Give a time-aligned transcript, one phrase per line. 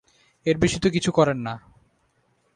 [0.45, 1.53] এর বেশি তো কিছু করেন না!